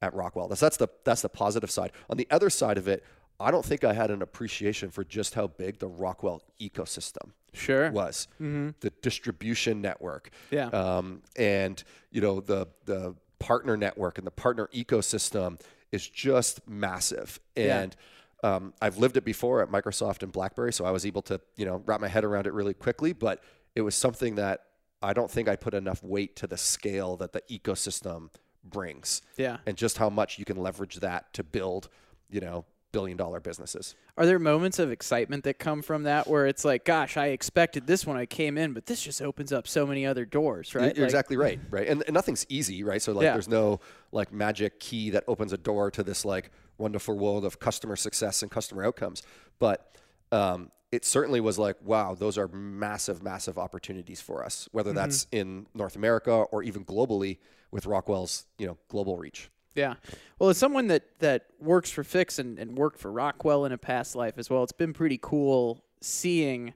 [0.00, 0.48] at Rockwell.
[0.48, 1.92] That's that's the that's the positive side.
[2.08, 3.04] On the other side of it,
[3.38, 7.90] I don't think I had an appreciation for just how big the Rockwell ecosystem Sure.
[7.90, 10.68] was the distribution network Yeah.
[10.68, 17.40] um, and you know the the partner network and the partner ecosystem is just massive
[17.56, 17.80] Yeah.
[17.80, 17.96] and
[18.44, 21.66] um, I've lived it before at Microsoft and BlackBerry so I was able to you
[21.66, 23.42] know wrap my head around it really quickly but
[23.74, 24.60] it was something that
[25.02, 28.28] I don't think I put enough weight to the scale that the ecosystem
[28.64, 29.58] brings Yeah.
[29.66, 31.88] and just how much you can leverage that to build
[32.30, 36.46] you know billion dollar businesses Are there moments of excitement that come from that where
[36.46, 39.66] it's like, gosh, I expected this when I came in, but this just opens up
[39.66, 40.94] so many other doors, right?
[40.94, 41.88] You're Like- exactly right, right?
[41.88, 43.00] And, and nothing's easy, right?
[43.00, 43.32] So like, Yeah.
[43.32, 43.80] there's no
[44.12, 48.42] like magic key that opens a door to this like wonderful world of customer success
[48.42, 49.22] and customer outcomes.
[49.58, 49.96] But
[50.30, 54.68] um, it certainly was like, wow, those are massive, massive opportunities for us.
[54.72, 54.98] Whether mm-hmm.
[54.98, 57.38] that's in North America or even globally
[57.70, 59.50] with Rockwell's, you know, global reach.
[59.74, 59.94] Yeah.
[60.38, 63.78] Well, as someone that, that works for Fiix and, and worked for Rockwell in a
[63.78, 66.74] past life as well, it's been pretty cool seeing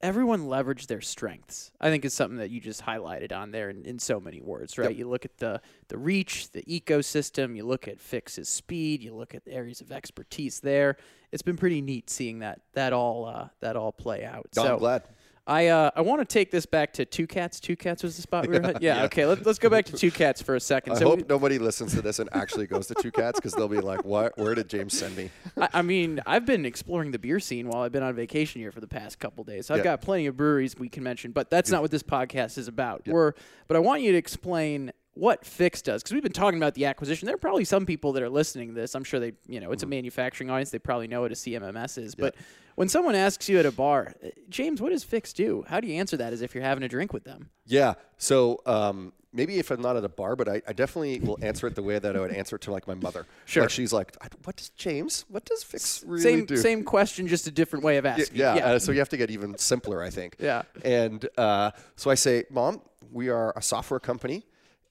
[0.00, 1.70] everyone leveraged their strengths.
[1.80, 4.78] I think is something that you just highlighted on there in, in so many words,
[4.78, 4.90] right?
[4.90, 4.98] Yep.
[4.98, 9.34] You look at the, the reach, the ecosystem, you look at Fiix's speed, you look
[9.34, 10.96] at the areas of expertise there.
[11.32, 14.48] It's been pretty neat seeing that that all uh, that all play out.
[14.52, 15.02] So I'm glad.
[15.48, 17.58] I uh, I want to take this back to Two Cats.
[17.58, 18.82] Two Cats was the spot we were at?
[18.82, 19.04] Yeah, Yeah.
[19.04, 19.24] okay.
[19.24, 20.92] Let, let's go back to Two Cats for a second.
[20.92, 23.54] I so hope we- nobody listens to this and actually goes to Two Cats because
[23.54, 24.36] they'll be like, "What?
[24.36, 27.82] Where did James send me?" I, I mean, I've been exploring the beer scene while
[27.82, 29.66] I've been on vacation here for the past couple days.
[29.66, 29.84] So I've Yeah.
[29.84, 33.02] got plenty of breweries we can mention, but that's not what this podcast is about.
[33.06, 33.32] We're,
[33.68, 36.84] but I want you to explain what Fiix does because we've been talking about the
[36.86, 37.26] acquisition.
[37.26, 38.94] There are probably some people that are listening to this.
[38.94, 40.70] I'm sure they, you know, it's a manufacturing audience.
[40.70, 42.14] They probably know what a CMMS is.
[42.14, 42.36] But
[42.76, 45.64] when someone asks you at a bar, "Uh, James, what does Fiix do?
[45.66, 47.50] How do you answer that as if you're having a drink with them?
[47.66, 47.94] Yeah.
[48.16, 51.66] So um, maybe if I'm not at a bar, but I, I definitely will answer
[51.66, 53.26] it the way that I would answer it to like my mother.
[53.44, 53.64] Sure.
[53.64, 55.24] Like she's like, "What does James?
[55.28, 58.36] What does Fiix really same do?" same question, just a different way of asking.
[58.36, 58.54] Yeah.
[58.54, 58.66] yeah.
[58.66, 60.36] Uh, so you have to get even simpler, I think.
[60.38, 60.62] Yeah.
[60.84, 64.46] And uh, so I say, Mom, we are a software company,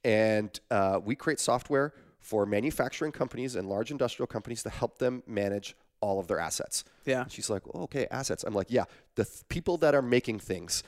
[0.08, 5.22] and uh, we create software for manufacturing companies and large industrial companies to help them
[5.28, 6.84] manage all of their assets.
[7.06, 7.24] Yeah.
[7.24, 8.44] And she's like, oh, okay, assets.
[8.46, 10.84] I'm like, yeah, the th- people that are making things,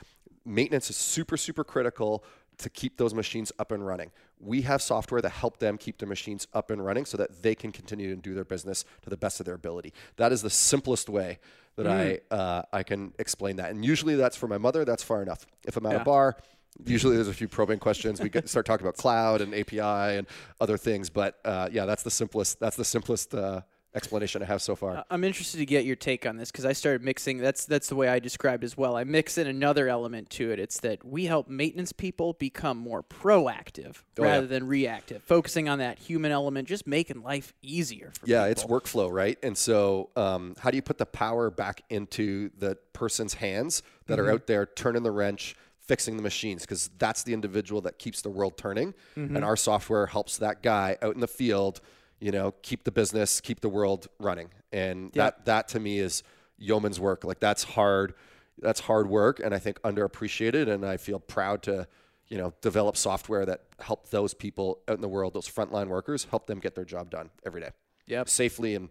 [0.45, 2.23] maintenance is super, super critical
[2.59, 4.11] to keep those machines up and running.
[4.39, 7.55] We have software that help them keep their machines up and running so that they
[7.55, 9.93] can continue to do their business to the best of their ability.
[10.17, 11.39] That is the simplest way
[11.77, 13.71] that I uh, I can explain that.
[13.71, 14.83] And usually that's for my mother.
[14.85, 15.45] That's far enough.
[15.65, 16.01] If I'm at Yeah.
[16.01, 16.35] a bar,
[16.85, 18.19] usually there's a few probing questions.
[18.21, 19.79] We get, start talking about cloud and API
[20.17, 20.27] and
[20.61, 21.09] other things.
[21.09, 22.59] But uh, yeah, that's the simplest.
[22.59, 23.61] That's the simplest uh,
[23.95, 25.03] explanation I have so far.
[25.09, 27.39] I'm interested to get your take on this because I started mixing.
[27.39, 28.95] That's that's the way I described as well.
[28.95, 30.59] I mix in another element to it.
[30.59, 34.31] It's that we help maintenance people become more proactive Oh, yeah.
[34.31, 38.51] rather than reactive, focusing on that human element, just making life easier for Yeah, people.
[38.51, 39.37] it's workflow, right?
[39.41, 44.19] And so, um, how do you put the power back into the person's hands that
[44.19, 45.55] are out there turning the wrench,
[45.89, 46.61] fixing the machines?
[46.61, 49.35] Because that's the individual that keeps the world turning, mm-hmm.
[49.35, 51.81] and our software helps that guy out in the field,
[52.19, 54.49] you know, keep the business, keep the world running.
[54.71, 56.23] And that that to me is
[56.57, 57.23] yeoman's work.
[57.23, 58.13] Like that's hard.
[58.61, 60.69] That's hard work, and I think underappreciated.
[60.69, 61.87] And I feel proud to,
[62.27, 66.27] you know, develop software that help those people out in the world, those frontline workers,
[66.29, 67.71] help them get their job done every day
[68.07, 68.29] Yep.
[68.29, 68.89] safely and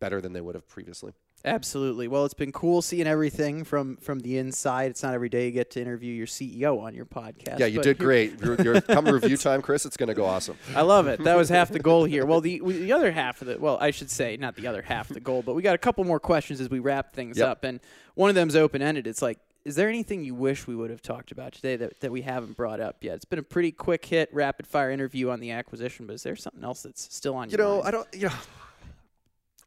[0.00, 1.12] better than they would have previously.
[1.44, 2.06] Absolutely.
[2.06, 4.90] Well, it's been cool seeing everything from from the inside.
[4.90, 7.58] It's not every day you get to interview your CEO on your podcast.
[7.58, 8.38] Yeah, you did great.
[8.40, 9.86] Your, your come review time, Chris.
[9.86, 10.58] It's going to go awesome.
[10.76, 11.22] I love it.
[11.24, 12.26] That was half the goal here.
[12.26, 15.08] Well, the the other half of the well, I should say not the other half
[15.08, 17.48] of the goal, but we got a couple more questions as we wrap things Yep.
[17.48, 17.80] up, and
[18.14, 19.06] one of them's open ended.
[19.06, 22.12] It's like, is there anything you wish we would have talked about today that, that
[22.12, 23.14] we haven't brought up yet?
[23.16, 26.36] It's been a pretty quick hit, rapid fire interview on the acquisition, but is there
[26.36, 27.88] something else that's still on You your know, mind?
[27.88, 28.08] I don't.
[28.12, 28.34] You know,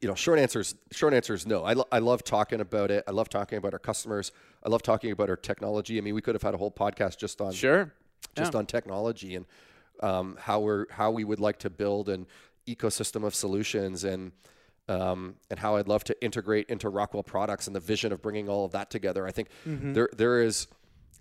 [0.04, 0.16] you know.
[0.16, 0.76] Short answers.
[0.92, 1.64] Short answer is no.
[1.64, 3.04] I, lo- I love talking about it.
[3.08, 4.32] I love talking about our customers.
[4.64, 5.98] I love talking about our technology.
[5.98, 7.92] I mean, we could have had a whole podcast just on sure.
[8.36, 8.60] just Yeah.
[8.60, 9.46] on technology and
[10.02, 12.28] um, how we're how we would like to build an
[12.68, 14.32] ecosystem of solutions and
[14.90, 18.50] um, and how I'd love to integrate into Rockwell products and the vision of bringing
[18.50, 19.26] all of that together.
[19.26, 20.68] I think there there is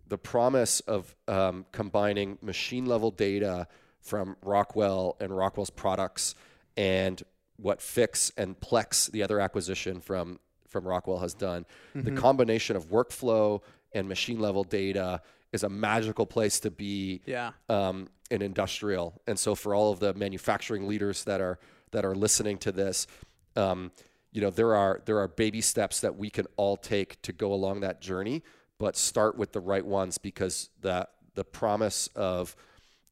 [0.09, 3.69] the promise of um, combining machine level data
[4.01, 6.35] from Rockwell and Rockwell's products
[6.77, 7.23] and
[7.63, 11.67] what Fiix and Plex, the other acquisition from from Rockwell, has done.
[11.95, 13.61] The combination of workflow
[13.93, 15.21] and machine level data
[15.53, 17.53] is a magical place to be Yeah.
[17.69, 19.21] um, in industrial.
[19.27, 21.59] And so for all of the manufacturing leaders that are
[21.91, 23.07] that are listening to this,
[23.55, 23.93] um,
[24.33, 27.53] you know there are there are baby steps that we can all take to go
[27.53, 28.43] along that journey,
[28.79, 32.57] but start with the right ones because the the promise of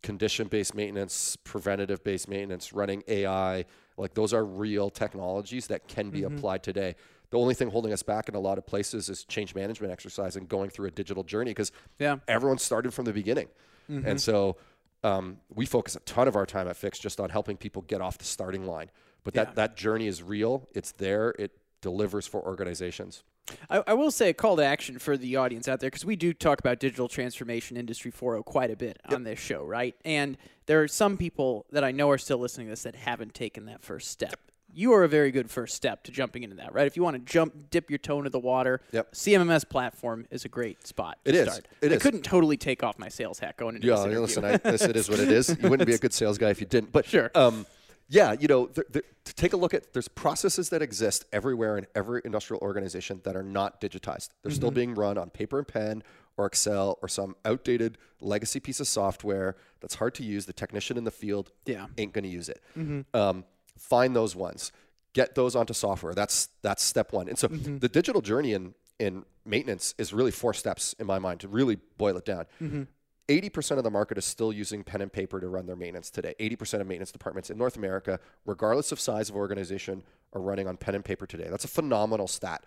[0.02, 3.66] condition based maintenance, preventative based maintenance, running AI,
[4.00, 6.96] like those are real technologies that can be applied today.
[7.30, 10.34] The only thing holding us back in a lot of places is change management exercise
[10.36, 12.16] and going through a digital journey because Yeah.
[12.26, 13.48] everyone started from the beginning.
[13.88, 14.56] And so
[15.02, 18.00] um, we focus a ton of our time at Fiix just on helping people get
[18.00, 18.90] off the starting line.
[19.24, 19.54] But that, Yeah.
[19.54, 23.22] that journey is real, it's there, it delivers for organizations.
[23.68, 26.16] I, I will say a call to action for the audience out there because we
[26.16, 29.94] do talk about digital transformation industry 4.0 quite a bit on this show, right?
[30.04, 30.36] And
[30.66, 33.66] there are some people that I know are still listening to this that haven't taken
[33.66, 34.34] that first step.
[34.72, 36.86] You are a very good first step to jumping into that, right?
[36.86, 39.12] If you want to jump, dip your toe into the water, Yep.
[39.12, 41.18] CMMS platform is a great spot.
[41.24, 41.48] To It is.
[41.48, 41.66] Start.
[41.82, 42.02] It I is.
[42.02, 44.20] couldn't totally take off my sales hat going into Yeah, this interview.
[44.20, 45.48] listen, I, this it is what it is.
[45.60, 46.92] You wouldn't be a good sales guy if you didn't.
[46.92, 47.32] But Sure.
[47.34, 47.66] um,
[48.12, 51.78] yeah, you know, th- th- to take a look at there's processes that exist everywhere
[51.78, 54.30] in every industrial organization that are not digitized.
[54.42, 54.56] They're Mm-hmm.
[54.56, 56.02] still being run on paper and pen
[56.36, 60.46] or Excel or some outdated legacy piece of software that's hard to use.
[60.46, 61.86] The technician in the field Yeah.
[61.98, 62.60] ain't going to use it.
[62.76, 63.00] Mm-hmm.
[63.16, 63.44] Um,
[63.78, 64.72] find those ones,
[65.12, 66.12] get those onto software.
[66.14, 67.28] That's that's step one.
[67.28, 67.78] And so Mm-hmm.
[67.78, 71.76] the digital journey in in maintenance is really four steps in my mind to really
[71.96, 72.44] boil it down.
[73.38, 73.60] Mm-hmm.
[73.60, 76.34] 80% of the market is still using pen and paper to run their maintenance today.
[76.40, 80.76] 80% of maintenance departments in North America, regardless of size of organization, are running on
[80.76, 81.48] pen and paper today.
[81.50, 82.64] That's a phenomenal stat.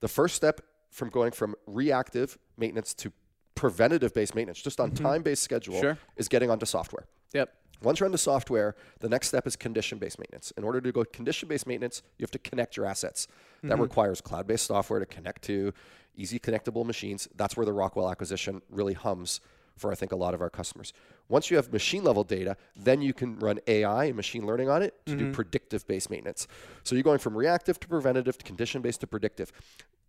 [0.00, 3.12] The first step from going from reactive maintenance to
[3.54, 5.98] preventative based maintenance, just on time based schedule, Sure.
[6.16, 7.06] is getting onto software.
[7.34, 7.52] Yep.
[7.82, 10.52] Once you're on the software, the next step is condition based maintenance.
[10.56, 13.28] In order to go condition based maintenance, you have to connect your assets.
[13.64, 15.72] That requires cloud based software to connect to
[16.16, 17.28] easy connectable machines.
[17.36, 19.40] That's where the Rockwell acquisition really hums
[19.78, 20.92] for, I think, a lot of our customers.
[21.28, 24.82] Once you have machine level data, then you can run AI and machine learning on
[24.82, 25.32] it to do mm-hmm.
[25.32, 26.46] predictive based maintenance.
[26.84, 29.52] So you're going from reactive to preventative to condition based to predictive.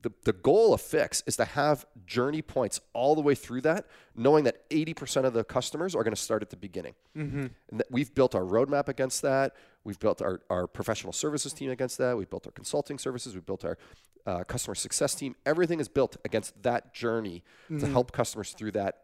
[0.01, 3.85] The, the goal of Fiix is to have journey points all the way through that,
[4.15, 6.95] knowing that 80% of the customers are going to start at the beginning.
[7.17, 7.47] Mm-hmm.
[7.69, 9.55] And that we've built our roadmap against that.
[9.83, 12.17] We've built our, our professional services team against that.
[12.17, 13.33] We've built our consulting services.
[13.33, 13.77] We've built our
[14.25, 15.35] uh, customer success team.
[15.45, 17.91] Everything is built against that journey to mm-hmm.
[17.91, 19.03] help customers through that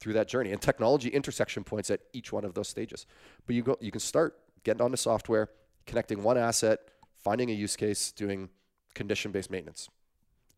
[0.00, 3.06] through that journey and technology intersection points at each one of those stages.
[3.46, 5.50] But you go, you can start getting onto software,
[5.86, 6.80] connecting one asset,
[7.18, 8.48] finding a use case, doing
[8.94, 9.88] condition based maintenance.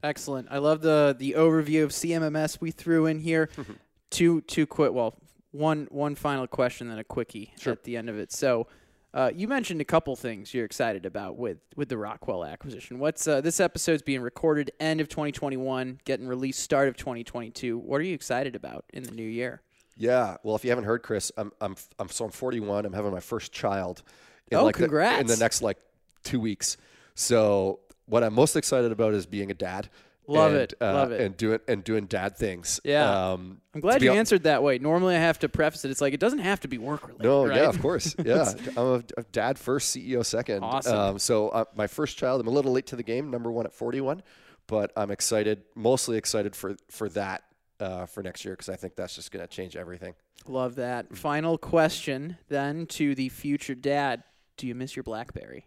[0.03, 0.49] Excellent.
[0.51, 3.49] I love the the overview of CMMS we threw in here.
[4.11, 4.93] two two quick.
[4.93, 5.17] Well,
[5.51, 8.33] one one final question, then a quickie at the end of it.
[8.33, 8.67] So,
[9.14, 12.98] uh, you mentioned a couple things you're excited about with with the Rockwell acquisition.
[12.98, 17.79] What's uh, this episode's being recorded end of 2021, getting released start of 2022.
[17.79, 19.61] What are you excited about in the new year?
[19.96, 20.38] Yeah.
[20.42, 22.87] Well, if you haven't heard, Chris, I'm I'm I'm so I'm 41.
[22.87, 24.03] I'm having my first child.
[24.51, 24.85] In Oh, like the-
[25.21, 25.79] in the next like
[26.25, 26.77] two weeks.
[27.15, 29.88] So what I'm most excited about is being a dad.
[30.29, 31.20] Love and, it, uh, love it.
[31.20, 32.81] and doing and doing dad things.
[32.85, 33.33] Yeah.
[33.33, 34.79] Um, I'm glad you answered that way.
[34.79, 35.90] Normally, I have to preface it.
[35.90, 37.25] It's like it doesn't have to be work related.
[37.25, 37.56] No, right?
[37.56, 38.14] yeah, of course.
[38.25, 40.62] Yeah, I'm a, a dad first, CEO second.
[40.62, 40.96] Awesome.
[40.96, 43.66] Um, so uh, my first child, I'm a little late to the game, number one
[43.66, 44.23] at 41,
[44.68, 47.42] but I'm excited, mostly excited for for that
[47.81, 50.14] uh, for next year because I think that's just going to change everything.
[50.46, 51.16] Love that.
[51.16, 54.23] Final question then to the future dad.
[54.56, 55.66] Do you miss your BlackBerry?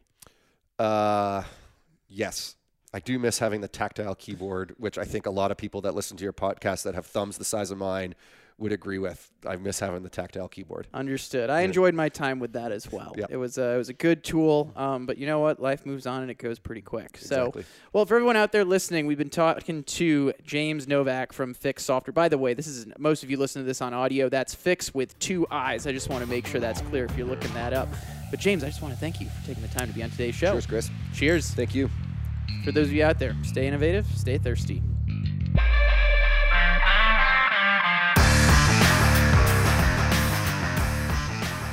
[0.79, 1.43] Uh,
[2.07, 2.55] yes.
[2.95, 5.95] I do miss having the tactile keyboard, which I think a lot of people that
[5.95, 8.15] listen to your podcast that have thumbs the size of mine
[8.57, 9.33] would agree with.
[9.45, 10.87] I miss having the tactile keyboard.
[10.93, 11.49] Understood.
[11.49, 13.13] I enjoyed my time with that as well.
[13.17, 13.31] Yep.
[13.31, 15.61] It was a, it was a good tool, um, but you know what?
[15.61, 17.09] Life moves on and it goes pretty quick.
[17.15, 17.63] Exactly.
[17.63, 21.81] So, well, for everyone out there listening, we've been talking to James Novak from Fiix
[21.81, 22.13] Software.
[22.13, 24.29] By the way, this is most of you listen to this on audio.
[24.29, 25.85] That's Fiix with two eyes.
[25.85, 27.89] I just want to make sure that's clear if you're looking that up.
[28.31, 30.11] But James, I just want to thank you for taking the time to be on
[30.11, 30.53] today's show.
[30.53, 30.89] Cheers, Chris.
[31.13, 31.51] Cheers.
[31.51, 31.89] Thank you.
[32.63, 34.81] For those of you out there, stay innovative, stay thirsty.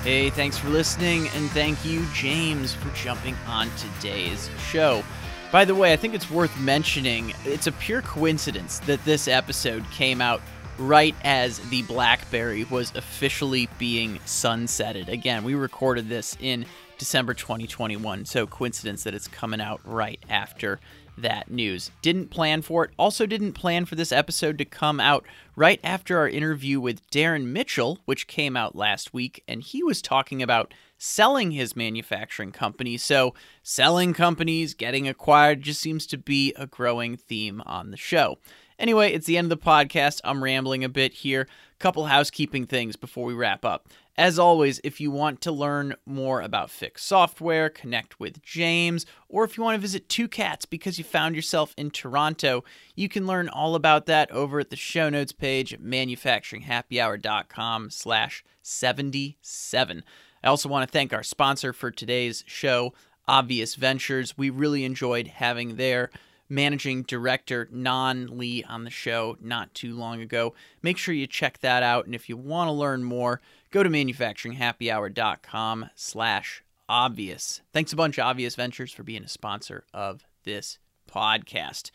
[0.04, 5.04] Hey, thanks for listening, and thank you, James, for jumping on today's show.
[5.52, 9.88] By the way, I think it's worth mentioning it's a pure coincidence that this episode
[9.92, 10.42] came out
[10.78, 15.08] right as the Blackberry was officially being sunsetted.
[15.08, 16.66] Again, we recorded this in
[16.99, 20.78] December 2021, so coincidence that it's coming out right after
[21.18, 21.90] that news.
[22.01, 22.90] Didn't plan for it.
[22.99, 25.26] Also, didn't plan for this episode to come out
[25.57, 30.01] right after our interview with Darren Mitchell, which came out last week, and he was
[30.01, 32.97] talking about selling his manufacturing company.
[32.97, 38.38] So, selling companies, getting acquired just seems to be a growing theme on the show.
[38.78, 40.20] Anyway, it's the end of the podcast.
[40.24, 41.47] I'm rambling a bit here.
[41.78, 43.88] Couple housekeeping things before we wrap up.
[44.18, 49.42] As always, if you want to learn more about Fiix Software, connect with James, or
[49.42, 52.62] if you want to visit Two Cats because you found yourself in Toronto,
[52.94, 58.44] you can learn all about that over at the show notes page at manufacturinghappyhour.com slash
[58.60, 60.04] 77.
[60.44, 62.92] I also want to thank our sponsor for today's show,
[63.26, 64.36] Obvious Ventures.
[64.36, 66.10] We really enjoyed having their
[66.50, 70.52] managing director Nan Li on the show not too long ago.
[70.82, 73.40] Make sure you check that out, and if you want to learn more,
[73.72, 77.62] go to manufacturinghappyhour.com slash obvious.
[77.72, 80.78] Thanks a bunch, Obvious Ventures, for being a sponsor of this
[81.10, 81.90] podcast.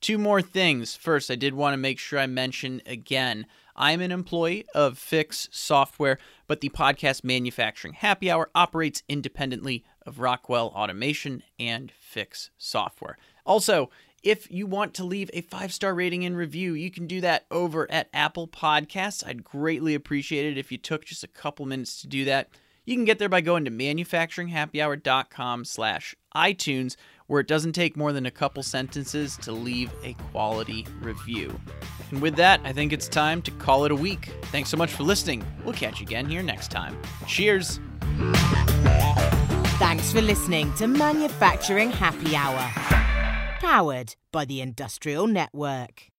[0.00, 0.94] Two more things.
[0.94, 5.48] First, I did want to make sure I mention again I'm an employee of Fiix
[5.50, 13.16] Software, but the podcast Manufacturing Happy Hour operates independently of Rockwell Automation and Fiix Software.
[13.46, 13.88] Also,
[14.22, 17.46] if you want to leave a five star rating and review, you can do that
[17.50, 19.26] over at Apple Podcasts.
[19.26, 22.48] I'd greatly appreciate it if you took just a couple minutes to do that.
[22.84, 26.96] You can get there by going to manufacturinghappyhour.com slash iTunes,
[27.28, 31.60] where it doesn't take more than a couple sentences to leave a quality review.
[32.10, 34.32] And with that, I think it's time to call it a week.
[34.46, 35.44] Thanks so much for listening.
[35.64, 37.00] We'll catch you again here next time.
[37.28, 37.78] Cheers.
[39.78, 42.58] Thanks for listening to Manufacturing Happy Hour,
[43.62, 46.11] powered by the Industrial Network.